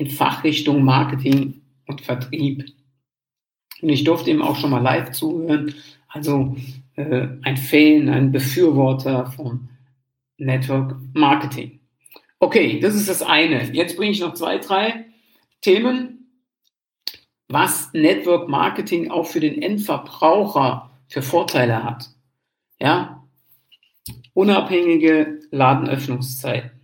in 0.00 0.08
Fachrichtung 0.08 0.82
Marketing 0.82 1.60
und 1.86 2.00
Vertrieb. 2.00 2.64
Und 3.82 3.90
ich 3.90 4.02
durfte 4.02 4.30
ihm 4.30 4.40
auch 4.40 4.56
schon 4.56 4.70
mal 4.70 4.82
live 4.82 5.10
zuhören. 5.10 5.74
Also 6.08 6.56
äh, 6.96 7.28
ein 7.42 7.58
Fan, 7.58 8.08
ein 8.08 8.32
Befürworter 8.32 9.26
von 9.26 9.68
Network 10.38 10.96
Marketing. 11.12 11.80
Okay, 12.38 12.80
das 12.80 12.94
ist 12.94 13.10
das 13.10 13.20
eine. 13.20 13.70
Jetzt 13.74 13.98
bringe 13.98 14.12
ich 14.12 14.20
noch 14.20 14.32
zwei, 14.32 14.56
drei 14.56 15.04
Themen, 15.60 16.32
was 17.48 17.92
Network 17.92 18.48
Marketing 18.48 19.10
auch 19.10 19.26
für 19.26 19.40
den 19.40 19.60
Endverbraucher 19.60 20.90
für 21.08 21.20
Vorteile 21.20 21.84
hat. 21.84 22.08
Ja, 22.80 23.22
unabhängige 24.32 25.40
Ladenöffnungszeiten 25.50 26.79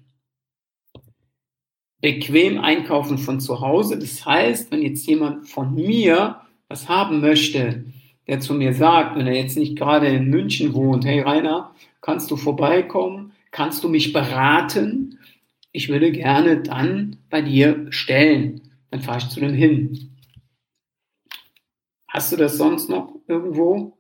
bequem 2.01 2.59
einkaufen 2.59 3.19
von 3.19 3.41
zu 3.41 3.61
Hause. 3.61 3.99
Das 3.99 4.25
heißt, 4.25 4.71
wenn 4.71 4.83
jetzt 4.83 5.07
jemand 5.07 5.49
von 5.49 5.75
mir 5.75 6.41
was 6.69 6.89
haben 6.89 7.21
möchte, 7.21 7.85
der 8.27 8.41
zu 8.41 8.55
mir 8.55 8.75
sagt, 8.75 9.17
wenn 9.17 9.27
er 9.27 9.37
jetzt 9.37 9.57
nicht 9.57 9.77
gerade 9.77 10.09
in 10.09 10.29
München 10.29 10.75
wohnt, 10.75 11.05
hey 11.05 11.21
Rainer, 11.21 11.75
kannst 12.01 12.31
du 12.31 12.37
vorbeikommen? 12.37 13.33
Kannst 13.51 13.85
du 13.85 13.89
mich 13.89 14.13
beraten? 14.13 15.19
Ich 15.73 15.89
würde 15.89 16.11
gerne 16.11 16.63
dann 16.63 17.19
bei 17.31 17.41
dir 17.41 17.73
bestellen. 17.73 18.63
Dann 18.91 19.01
fahre 19.01 19.19
ich 19.19 19.29
zu 19.29 19.41
dem 19.41 19.55
hin. 19.55 20.17
Hast 22.09 22.33
du 22.33 22.37
das 22.37 22.57
sonst 22.57 22.89
noch 22.89 23.15
irgendwo? 23.29 23.97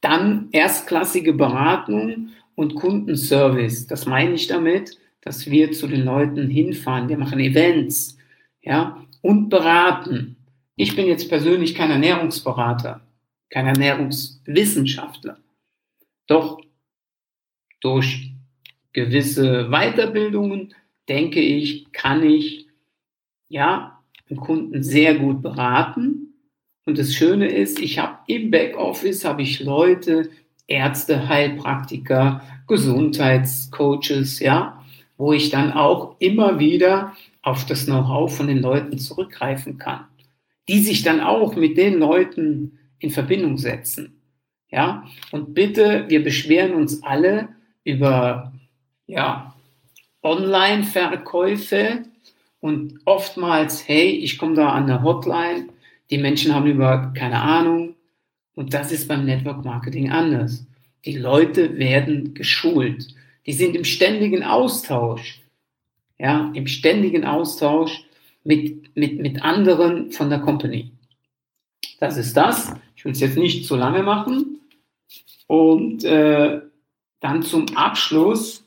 Dann 0.00 0.48
erstklassige 0.52 1.32
Beratung 1.32 2.30
und 2.54 2.74
Kundenservice. 2.74 3.86
Das 3.86 4.06
meine 4.06 4.34
ich 4.34 4.46
damit 4.46 4.98
dass 5.22 5.50
wir 5.50 5.72
zu 5.72 5.86
den 5.86 6.04
Leuten 6.04 6.48
hinfahren. 6.48 7.08
Wir 7.08 7.18
machen 7.18 7.40
Events, 7.40 8.16
ja, 8.62 9.04
und 9.22 9.48
beraten. 9.48 10.36
Ich 10.76 10.94
bin 10.94 11.06
jetzt 11.06 11.28
persönlich 11.28 11.74
kein 11.74 11.90
Ernährungsberater, 11.90 13.00
kein 13.50 13.66
Ernährungswissenschaftler. 13.66 15.38
Doch 16.26 16.60
durch 17.80 18.32
gewisse 18.92 19.68
Weiterbildungen, 19.70 20.74
denke 21.08 21.40
ich, 21.40 21.90
kann 21.92 22.22
ich, 22.22 22.68
ja, 23.48 24.02
den 24.28 24.36
Kunden 24.36 24.82
sehr 24.82 25.14
gut 25.14 25.42
beraten. 25.42 26.34
Und 26.84 26.98
das 26.98 27.14
Schöne 27.14 27.48
ist, 27.48 27.80
ich 27.80 27.98
habe 27.98 28.18
im 28.26 28.50
Backoffice 28.50 29.24
habe 29.24 29.42
ich 29.42 29.60
Leute, 29.60 30.30
Ärzte, 30.66 31.28
Heilpraktiker, 31.28 32.42
Gesundheitscoaches, 32.66 34.40
ja, 34.40 34.77
wo 35.18 35.32
ich 35.32 35.50
dann 35.50 35.72
auch 35.72 36.16
immer 36.20 36.58
wieder 36.58 37.14
auf 37.42 37.66
das 37.66 37.84
Know-how 37.84 38.34
von 38.34 38.46
den 38.46 38.62
Leuten 38.62 38.98
zurückgreifen 38.98 39.76
kann, 39.76 40.06
die 40.68 40.78
sich 40.78 41.02
dann 41.02 41.20
auch 41.20 41.56
mit 41.56 41.76
den 41.76 41.98
Leuten 41.98 42.78
in 43.00 43.10
Verbindung 43.10 43.58
setzen. 43.58 44.14
Ja, 44.70 45.04
und 45.32 45.54
bitte, 45.54 46.04
wir 46.08 46.22
beschweren 46.22 46.74
uns 46.74 47.02
alle 47.02 47.48
über, 47.84 48.52
ja, 49.06 49.54
Online-Verkäufe 50.22 52.04
und 52.60 53.00
oftmals, 53.04 53.88
hey, 53.88 54.10
ich 54.10 54.38
komme 54.38 54.54
da 54.54 54.70
an 54.70 54.84
eine 54.84 55.02
Hotline, 55.02 55.68
die 56.10 56.18
Menschen 56.18 56.54
haben 56.54 56.66
über 56.66 57.12
keine 57.16 57.40
Ahnung 57.40 57.94
und 58.54 58.74
das 58.74 58.92
ist 58.92 59.08
beim 59.08 59.24
Network 59.24 59.64
Marketing 59.64 60.10
anders. 60.10 60.66
Die 61.04 61.16
Leute 61.16 61.78
werden 61.78 62.34
geschult. 62.34 63.14
Die 63.46 63.52
sind 63.52 63.76
im 63.76 63.84
ständigen 63.84 64.42
Austausch. 64.42 65.40
Ja, 66.18 66.50
im 66.54 66.66
ständigen 66.66 67.24
Austausch 67.24 68.04
mit, 68.44 68.96
mit, 68.96 69.20
mit 69.20 69.42
anderen 69.42 70.10
von 70.10 70.30
der 70.30 70.40
Company. 70.40 70.90
Das 72.00 72.16
ist 72.16 72.36
das. 72.36 72.74
Ich 72.96 73.04
will 73.04 73.12
es 73.12 73.20
jetzt 73.20 73.36
nicht 73.36 73.66
zu 73.66 73.76
lange 73.76 74.02
machen. 74.02 74.60
Und 75.46 76.04
äh, 76.04 76.60
dann 77.20 77.42
zum 77.42 77.66
Abschluss, 77.76 78.64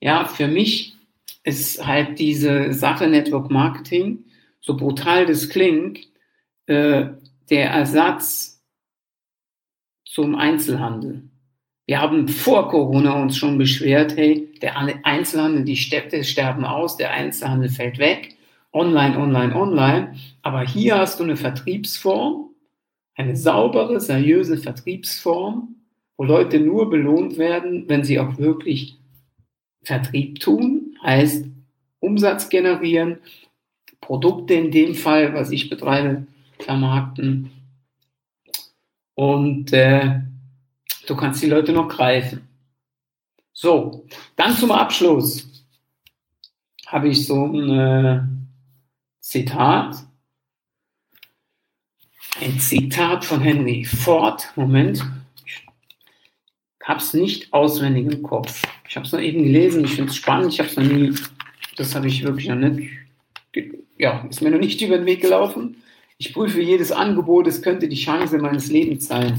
ja, 0.00 0.24
für 0.24 0.48
mich 0.48 0.96
ist 1.44 1.86
halt 1.86 2.18
diese 2.18 2.72
Sache 2.72 3.06
Network 3.06 3.50
Marketing, 3.50 4.24
so 4.60 4.76
brutal 4.76 5.26
das 5.26 5.48
klingt, 5.48 6.00
äh, 6.66 7.08
der 7.48 7.70
Ersatz 7.70 8.62
zum 10.04 10.34
Einzelhandel. 10.34 11.29
Wir 11.90 12.00
haben 12.00 12.28
vor 12.28 12.68
Corona 12.68 13.20
uns 13.20 13.36
schon 13.36 13.58
beschwert, 13.58 14.16
hey, 14.16 14.48
der 14.62 14.78
Einzelhandel, 15.04 15.64
die 15.64 15.76
Städte 15.76 16.22
sterben 16.22 16.64
aus, 16.64 16.96
der 16.96 17.10
Einzelhandel 17.10 17.68
fällt 17.68 17.98
weg, 17.98 18.36
online, 18.72 19.18
online, 19.18 19.56
online. 19.56 20.14
Aber 20.40 20.60
hier 20.60 20.98
hast 20.98 21.18
du 21.18 21.24
eine 21.24 21.36
Vertriebsform, 21.36 22.50
eine 23.16 23.34
saubere, 23.34 24.00
seriöse 24.00 24.56
Vertriebsform, 24.56 25.74
wo 26.16 26.22
Leute 26.22 26.60
nur 26.60 26.88
belohnt 26.90 27.38
werden, 27.38 27.88
wenn 27.88 28.04
sie 28.04 28.20
auch 28.20 28.38
wirklich 28.38 28.96
Vertrieb 29.82 30.38
tun, 30.38 30.96
heißt 31.02 31.44
Umsatz 31.98 32.50
generieren, 32.50 33.18
Produkte 34.00 34.54
in 34.54 34.70
dem 34.70 34.94
Fall, 34.94 35.34
was 35.34 35.50
ich 35.50 35.68
betreibe, 35.68 36.28
vermarkten. 36.60 37.50
Und 39.16 39.72
äh, 39.72 40.20
du 41.10 41.16
kannst 41.16 41.42
die 41.42 41.48
Leute 41.48 41.72
noch 41.72 41.88
greifen. 41.88 42.48
So, 43.52 44.06
dann 44.36 44.56
zum 44.56 44.70
Abschluss 44.70 45.64
habe 46.86 47.08
ich 47.08 47.26
so 47.26 47.46
ein 47.46 47.70
äh, 47.70 48.22
Zitat. 49.20 49.96
Ein 52.40 52.58
Zitat 52.58 53.24
von 53.24 53.40
Henry 53.40 53.84
Ford. 53.84 54.50
Moment. 54.54 55.04
Ich 55.44 56.88
habe 56.88 57.00
es 57.00 57.12
nicht 57.12 57.52
auswendig 57.52 58.06
im 58.06 58.22
Kopf. 58.22 58.62
Ich 58.88 58.96
habe 58.96 59.04
es 59.04 59.12
noch 59.12 59.20
eben 59.20 59.44
gelesen. 59.44 59.84
Ich 59.84 59.94
finde 59.94 60.10
es 60.10 60.16
spannend. 60.16 60.52
Ich 60.52 60.60
habe 60.60 60.68
es 60.68 60.76
noch 60.76 60.84
nie. 60.84 61.14
Das 61.76 61.94
habe 61.94 62.06
ich 62.06 62.22
wirklich 62.22 62.48
noch 62.48 62.56
nicht. 62.56 62.90
Ja, 63.98 64.26
ist 64.30 64.42
mir 64.42 64.50
noch 64.50 64.60
nicht 64.60 64.80
über 64.80 64.96
den 64.96 65.06
Weg 65.06 65.20
gelaufen. 65.20 65.82
Ich 66.18 66.32
prüfe 66.32 66.60
jedes 66.60 66.92
Angebot. 66.92 67.46
Es 67.46 67.62
könnte 67.62 67.88
die 67.88 67.96
Chance 67.96 68.38
meines 68.38 68.68
Lebens 68.68 69.08
sein. 69.08 69.38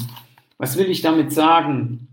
Was 0.61 0.77
will 0.77 0.91
ich 0.91 1.01
damit 1.01 1.33
sagen? 1.33 2.07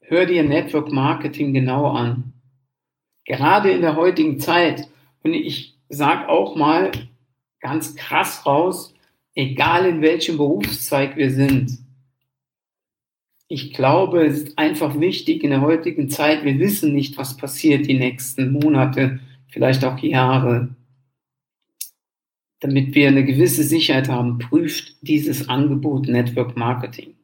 Hör 0.00 0.26
dir 0.26 0.44
Network 0.44 0.92
Marketing 0.92 1.52
genau 1.52 1.90
an. 1.90 2.34
Gerade 3.24 3.72
in 3.72 3.80
der 3.80 3.96
heutigen 3.96 4.38
Zeit, 4.38 4.88
und 5.24 5.34
ich 5.34 5.76
sage 5.88 6.28
auch 6.28 6.54
mal 6.54 6.92
ganz 7.58 7.96
krass 7.96 8.46
raus, 8.46 8.94
egal 9.34 9.86
in 9.86 10.02
welchem 10.02 10.36
Berufszweig 10.36 11.16
wir 11.16 11.32
sind, 11.32 11.78
ich 13.48 13.74
glaube, 13.74 14.24
es 14.24 14.42
ist 14.42 14.56
einfach 14.56 15.00
wichtig 15.00 15.42
in 15.42 15.50
der 15.50 15.62
heutigen 15.62 16.10
Zeit, 16.10 16.44
wir 16.44 16.60
wissen 16.60 16.94
nicht, 16.94 17.18
was 17.18 17.36
passiert 17.36 17.86
die 17.86 17.98
nächsten 17.98 18.52
Monate, 18.52 19.18
vielleicht 19.48 19.84
auch 19.84 19.98
Jahre 19.98 20.76
damit 22.60 22.94
wir 22.94 23.08
eine 23.08 23.24
gewisse 23.24 23.64
Sicherheit 23.64 24.08
haben, 24.08 24.38
prüft 24.38 24.96
dieses 25.00 25.48
Angebot 25.48 26.08
Network 26.08 26.56
Marketing. 26.56 27.14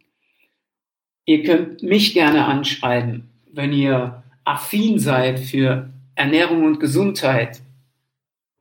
Ihr 1.27 1.43
könnt 1.43 1.83
mich 1.83 2.15
gerne 2.15 2.47
anschreiben, 2.47 3.29
wenn 3.53 3.73
ihr 3.73 4.23
affin 4.45 4.99
seid 4.99 5.39
für 5.41 5.91
Ernährung 6.15 6.65
und 6.65 6.81
Gesundheit. 6.81 7.61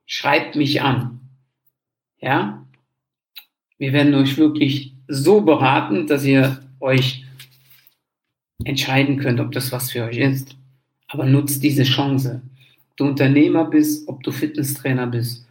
Schreibt 0.05 0.55
mich 0.55 0.81
an. 0.81 1.19
Ja? 2.19 2.65
Wir 3.77 3.93
werden 3.93 4.13
euch 4.15 4.37
wirklich 4.37 4.93
so 5.07 5.41
beraten, 5.41 6.07
dass 6.07 6.25
ihr 6.25 6.61
euch 6.79 7.23
entscheiden 8.63 9.17
könnt, 9.17 9.39
ob 9.39 9.51
das 9.51 9.71
was 9.71 9.91
für 9.91 10.03
euch 10.03 10.17
ist. 10.17 10.57
Aber 11.07 11.25
nutzt 11.25 11.63
diese 11.63 11.83
Chance. 11.83 12.41
Ob 12.91 12.97
du 12.97 13.05
Unternehmer 13.05 13.65
bist, 13.65 14.07
ob 14.07 14.23
du 14.23 14.31
Fitnesstrainer 14.31 15.07
bist, 15.07 15.45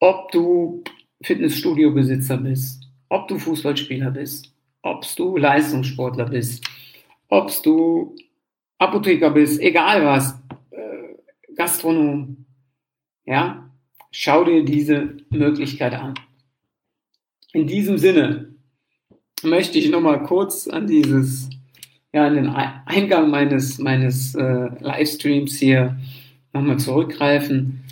ob 0.00 0.30
du 0.32 0.82
Fitnessstudio-Besitzer 1.22 2.36
bist, 2.38 2.88
ob 3.08 3.28
du 3.28 3.38
Fußballspieler 3.38 4.10
bist, 4.10 4.52
ob 4.82 5.04
du 5.16 5.36
Leistungssportler 5.36 6.26
bist, 6.26 6.64
ob 7.28 7.50
du 7.62 8.16
Apotheker 8.78 9.30
bist, 9.30 9.60
egal 9.60 10.04
was, 10.04 10.32
äh, 10.70 11.54
Gastronom, 11.56 12.46
ja, 13.24 13.68
schau 14.10 14.44
dir 14.44 14.64
diese 14.64 15.16
Möglichkeit 15.30 15.94
an. 15.94 16.14
In 17.52 17.66
diesem 17.66 17.98
Sinne 17.98 18.54
möchte 19.42 19.78
ich 19.78 19.90
nochmal 19.90 20.22
kurz 20.22 20.68
an 20.68 20.86
dieses, 20.86 21.50
ja, 22.12 22.26
an 22.26 22.34
den 22.34 22.48
Eingang 22.48 23.30
meines, 23.30 23.78
meines 23.78 24.34
äh, 24.34 24.68
Livestreams 24.80 25.56
hier 25.58 25.98
nochmal 26.52 26.78
zurückgreifen. 26.78 27.84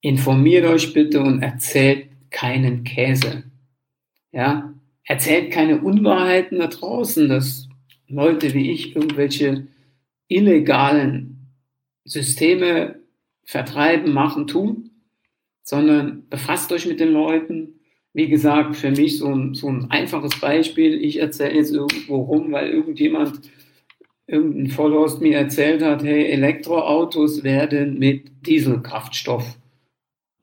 Informiert 0.00 0.64
euch 0.64 0.92
bitte 0.92 1.20
und 1.20 1.42
erzählt 1.42 2.08
keinen 2.30 2.84
Käse. 2.84 3.44
Ja, 4.30 4.74
erzählt 5.04 5.50
keine 5.50 5.80
Unwahrheiten 5.80 6.58
da 6.58 6.68
draußen, 6.68 7.28
dass 7.28 7.68
Leute 8.06 8.54
wie 8.54 8.70
ich 8.70 8.94
irgendwelche 8.94 9.66
illegalen 10.28 11.48
Systeme 12.04 13.00
vertreiben, 13.44 14.12
machen, 14.12 14.46
tun, 14.46 14.90
sondern 15.62 16.28
befasst 16.28 16.70
euch 16.72 16.86
mit 16.86 17.00
den 17.00 17.12
Leuten. 17.12 17.80
Wie 18.12 18.28
gesagt, 18.28 18.76
für 18.76 18.90
mich 18.90 19.18
so 19.18 19.28
ein, 19.28 19.54
so 19.54 19.68
ein 19.68 19.90
einfaches 19.90 20.38
Beispiel. 20.40 21.02
Ich 21.02 21.18
erzähle 21.18 21.54
jetzt 21.54 21.72
irgendwo 21.72 22.16
rum, 22.16 22.52
weil 22.52 22.70
irgendjemand, 22.70 23.40
irgendein 24.26 24.68
Vollhorst 24.68 25.20
mir 25.20 25.36
erzählt 25.36 25.82
hat, 25.82 26.04
hey, 26.04 26.26
Elektroautos 26.26 27.42
werden 27.42 27.98
mit 27.98 28.46
Dieselkraftstoff 28.46 29.58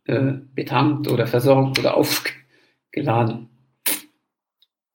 äh, 0.06 0.34
betankt 0.54 1.08
oder 1.08 1.28
versorgt 1.28 1.80
oder 1.80 1.98
aufgeladen. 2.94 3.50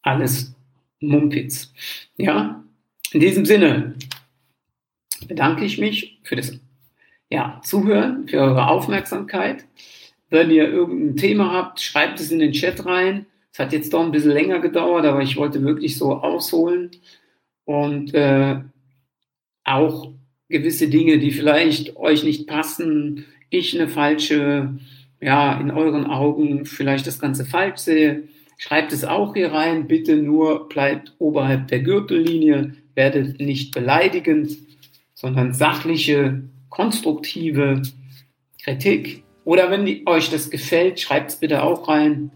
Alles 0.03 0.55
Mumpitz. 1.01 1.73
Ja, 2.17 2.65
in 3.13 3.21
diesem 3.21 3.45
Sinne 3.45 3.95
bedanke 5.27 5.65
ich 5.65 5.79
mich 5.79 6.21
für 6.23 6.37
das 6.37 6.59
ja, 7.29 7.61
Zuhören, 7.65 8.27
für 8.29 8.39
eure 8.39 8.69
Aufmerksamkeit. 8.69 9.65
Wenn 10.29 10.51
ihr 10.51 10.69
irgendein 10.69 11.17
Thema 11.17 11.53
habt, 11.53 11.81
schreibt 11.81 12.21
es 12.21 12.31
in 12.31 12.39
den 12.39 12.53
Chat 12.53 12.85
rein. 12.87 13.27
Es 13.53 13.59
hat 13.59 13.73
jetzt 13.73 13.93
doch 13.93 14.05
ein 14.05 14.13
bisschen 14.13 14.31
länger 14.31 14.61
gedauert, 14.61 15.05
aber 15.05 15.23
ich 15.23 15.37
wollte 15.37 15.63
wirklich 15.63 15.97
so 15.97 16.15
ausholen 16.15 16.91
und 17.65 18.15
äh, 18.15 18.61
auch 19.65 20.13
gewisse 20.49 20.89
Dinge, 20.89 21.19
die 21.19 21.31
vielleicht 21.31 21.97
euch 21.97 22.25
nicht 22.25 22.47
passen, 22.47 23.27
ich 23.51 23.79
eine 23.79 23.89
falsche 23.89 24.79
ja, 25.21 25.59
in 25.61 25.71
euren 25.71 26.07
Augen 26.07 26.65
vielleicht 26.65 27.07
das 27.07 27.19
Ganze 27.19 27.45
falsch 27.45 27.79
sehe, 27.79 28.25
schreibt 28.59 28.93
es 28.93 29.05
auch 29.05 29.35
hier 29.35 29.53
rein. 29.53 29.87
Bitte 29.87 30.17
nur 30.17 30.69
bleibt 30.69 31.15
oberhalb 31.19 31.69
der 31.69 31.81
Gürtellinie, 31.81 32.75
werdet 32.95 33.41
nicht 33.41 33.75
beleidigend, 33.75 34.57
sondern 35.15 35.53
sachliche, 35.53 36.43
konstruktive 36.69 37.83
Kritik. 38.63 39.25
Oder 39.45 39.71
wenn 39.71 39.87
die, 39.87 40.07
euch 40.07 40.31
das 40.31 40.51
gefällt, 40.51 41.01
schreibt 41.01 41.31
es 41.31 41.37
bitte 41.37 41.63
auch 41.63 41.89
rein. 41.89 42.31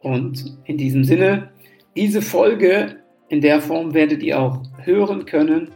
Und 0.00 0.58
in 0.64 0.76
diesem 0.76 1.04
Sinne, 1.04 1.50
diese 1.96 2.22
Folge 2.22 2.96
in 3.28 3.40
der 3.40 3.60
Form 3.60 3.94
werdet 3.94 4.22
ihr 4.22 4.40
auch 4.40 4.62
hören 4.82 5.24
können 5.24 5.70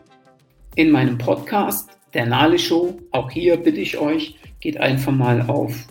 in 0.74 0.90
meinem 0.90 1.18
Podcast, 1.18 1.90
der 2.14 2.26
Nale 2.26 2.58
Show. 2.58 2.98
Auch 3.10 3.30
hier 3.30 3.56
bitte 3.56 3.80
ich 3.80 3.98
euch, 3.98 4.36
geht 4.60 4.78
einfach 4.78 5.12
mal 5.12 5.42
auf 5.42 5.86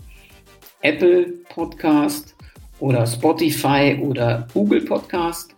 Apple 0.84 1.26
Podcast 1.50 2.36
oder 2.80 3.08
Spotify 3.08 3.98
oder 4.02 4.48
Google 4.54 4.82
Podcast. 4.82 5.56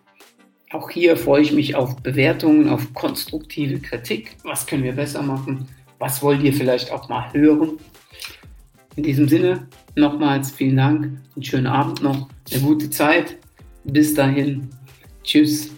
Auch 0.71 0.89
hier 0.89 1.17
freue 1.17 1.41
ich 1.41 1.51
mich 1.51 1.75
auf 1.75 1.95
Bewertungen, 1.97 2.69
auf 2.69 2.93
konstruktive 2.93 3.79
Kritik. 3.79 4.37
Was 4.43 4.67
können 4.67 4.83
wir 4.83 4.93
besser 4.93 5.23
machen? 5.23 5.67
Was 5.99 6.21
wollt 6.21 6.43
ihr 6.43 6.53
vielleicht 6.53 6.91
auch 6.91 7.09
mal 7.09 7.33
hören? 7.33 7.79
In 8.95 9.03
diesem 9.03 9.27
Sinne 9.27 9.67
nochmals 9.95 10.51
vielen 10.51 10.77
Dank, 10.77 11.03
einen 11.35 11.43
schönen 11.43 11.67
Abend 11.67 12.03
noch, 12.03 12.29
eine 12.51 12.61
gute 12.61 12.89
Zeit. 12.89 13.37
Bis 13.83 14.13
dahin. 14.13 14.69
Tschüss. 15.23 15.71